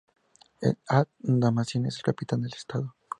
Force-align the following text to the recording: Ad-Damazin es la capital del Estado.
Ad-Damazin 0.89 1.85
es 1.85 1.97
la 1.99 2.03
capital 2.05 2.41
del 2.41 2.53
Estado. 2.55 2.95